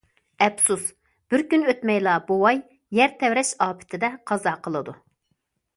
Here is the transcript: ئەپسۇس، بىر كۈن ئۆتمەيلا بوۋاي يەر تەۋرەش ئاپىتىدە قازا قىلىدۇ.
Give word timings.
ئەپسۇس، 0.43 0.87
بىر 1.33 1.43
كۈن 1.51 1.67
ئۆتمەيلا 1.73 2.15
بوۋاي 2.31 2.63
يەر 3.01 3.15
تەۋرەش 3.21 3.53
ئاپىتىدە 3.67 4.13
قازا 4.33 4.61
قىلىدۇ. 4.69 5.03